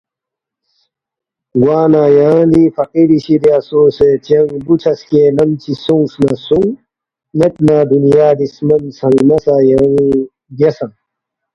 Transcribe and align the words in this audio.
گوانہ 1.61 2.03
یانگ 2.17 2.49
دے 2.53 2.63
فقیری 2.77 3.17
شِدیا 3.25 3.55
سونگسے 3.67 4.09
چنگ 4.25 4.51
بُوژھا 4.65 4.93
سکے 4.99 5.23
لم 5.37 5.49
چی 5.61 5.71
سونگس 5.83 6.13
نہ 6.23 6.33
سونگ 6.45 6.71
مید 7.37 7.55
نہ 7.67 7.77
دُنیادی 7.89 8.47
سمن 8.55 8.83
ژھنگمہ 8.97 9.37
سہ 9.43 9.53
یان٘ی 9.69 10.07
بیاسنگ 10.55 10.95